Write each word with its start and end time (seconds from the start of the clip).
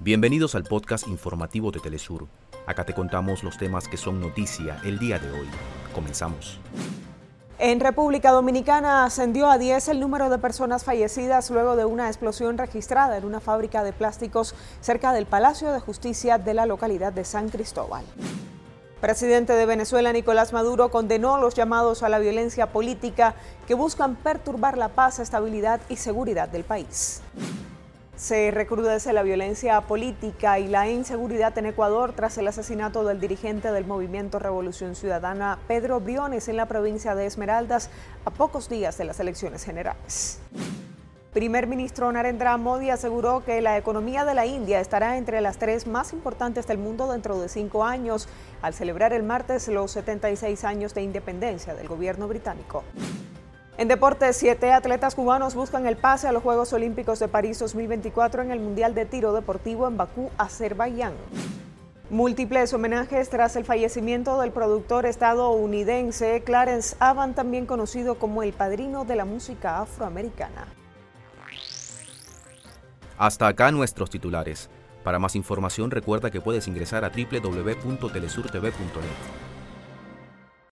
Bienvenidos 0.00 0.54
al 0.54 0.64
podcast 0.64 1.06
informativo 1.08 1.70
de 1.70 1.78
Telesur. 1.78 2.26
Acá 2.66 2.84
te 2.84 2.92
contamos 2.92 3.42
los 3.44 3.56
temas 3.56 3.88
que 3.88 3.96
son 3.96 4.20
noticia 4.20 4.80
el 4.84 4.98
día 4.98 5.18
de 5.18 5.30
hoy. 5.30 5.48
Comenzamos. 5.94 6.58
En 7.58 7.80
República 7.80 8.32
Dominicana 8.32 9.04
ascendió 9.04 9.48
a 9.48 9.56
10 9.56 9.88
el 9.88 10.00
número 10.00 10.28
de 10.28 10.38
personas 10.38 10.84
fallecidas 10.84 11.50
luego 11.50 11.76
de 11.76 11.84
una 11.84 12.08
explosión 12.08 12.58
registrada 12.58 13.16
en 13.16 13.24
una 13.24 13.40
fábrica 13.40 13.84
de 13.84 13.92
plásticos 13.92 14.54
cerca 14.80 15.12
del 15.12 15.26
Palacio 15.26 15.72
de 15.72 15.80
Justicia 15.80 16.38
de 16.38 16.54
la 16.54 16.66
localidad 16.66 17.12
de 17.12 17.24
San 17.24 17.48
Cristóbal. 17.48 18.04
Presidente 19.00 19.52
de 19.52 19.66
Venezuela 19.66 20.12
Nicolás 20.12 20.52
Maduro 20.52 20.90
condenó 20.90 21.38
los 21.38 21.54
llamados 21.54 22.02
a 22.02 22.08
la 22.08 22.18
violencia 22.18 22.72
política 22.72 23.36
que 23.66 23.74
buscan 23.74 24.16
perturbar 24.16 24.76
la 24.76 24.88
paz, 24.88 25.20
estabilidad 25.20 25.80
y 25.88 25.96
seguridad 25.96 26.48
del 26.48 26.64
país. 26.64 27.22
Se 28.16 28.52
recrudece 28.52 29.12
la 29.12 29.24
violencia 29.24 29.80
política 29.80 30.60
y 30.60 30.68
la 30.68 30.88
inseguridad 30.88 31.58
en 31.58 31.66
Ecuador 31.66 32.12
tras 32.12 32.38
el 32.38 32.46
asesinato 32.46 33.02
del 33.04 33.18
dirigente 33.18 33.72
del 33.72 33.86
movimiento 33.86 34.38
Revolución 34.38 34.94
Ciudadana, 34.94 35.58
Pedro 35.66 35.98
Briones, 35.98 36.46
en 36.48 36.56
la 36.56 36.66
provincia 36.66 37.16
de 37.16 37.26
Esmeraldas, 37.26 37.90
a 38.24 38.30
pocos 38.30 38.68
días 38.68 38.96
de 38.98 39.04
las 39.04 39.18
elecciones 39.18 39.64
generales. 39.64 40.38
Primer 41.32 41.66
ministro 41.66 42.12
Narendra 42.12 42.56
Modi 42.56 42.90
aseguró 42.90 43.44
que 43.44 43.60
la 43.60 43.76
economía 43.76 44.24
de 44.24 44.34
la 44.34 44.46
India 44.46 44.78
estará 44.78 45.18
entre 45.18 45.40
las 45.40 45.58
tres 45.58 45.88
más 45.88 46.12
importantes 46.12 46.68
del 46.68 46.78
mundo 46.78 47.10
dentro 47.10 47.40
de 47.40 47.48
cinco 47.48 47.84
años, 47.84 48.28
al 48.62 48.74
celebrar 48.74 49.12
el 49.12 49.24
martes 49.24 49.66
los 49.66 49.90
76 49.90 50.62
años 50.62 50.94
de 50.94 51.02
independencia 51.02 51.74
del 51.74 51.88
gobierno 51.88 52.28
británico. 52.28 52.84
En 53.76 53.88
deportes, 53.88 54.36
siete 54.36 54.72
atletas 54.72 55.16
cubanos 55.16 55.56
buscan 55.56 55.84
el 55.86 55.96
pase 55.96 56.28
a 56.28 56.32
los 56.32 56.44
Juegos 56.44 56.72
Olímpicos 56.72 57.18
de 57.18 57.26
París 57.26 57.58
2024 57.58 58.42
en 58.42 58.52
el 58.52 58.60
Mundial 58.60 58.94
de 58.94 59.04
Tiro 59.04 59.32
Deportivo 59.32 59.88
en 59.88 59.96
Bakú, 59.96 60.30
Azerbaiyán. 60.38 61.14
Múltiples 62.08 62.72
homenajes 62.72 63.30
tras 63.30 63.56
el 63.56 63.64
fallecimiento 63.64 64.40
del 64.40 64.52
productor 64.52 65.06
estadounidense 65.06 66.44
Clarence 66.44 66.94
Avan, 67.00 67.34
también 67.34 67.66
conocido 67.66 68.14
como 68.14 68.44
el 68.44 68.52
padrino 68.52 69.04
de 69.04 69.16
la 69.16 69.24
música 69.24 69.80
afroamericana. 69.80 70.68
Hasta 73.18 73.48
acá 73.48 73.72
nuestros 73.72 74.08
titulares. 74.08 74.70
Para 75.02 75.18
más 75.18 75.34
información 75.34 75.90
recuerda 75.90 76.30
que 76.30 76.40
puedes 76.40 76.68
ingresar 76.68 77.04
a 77.04 77.10
www.telesurtv.net. 77.10 79.53